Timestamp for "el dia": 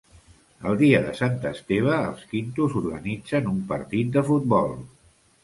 0.69-1.01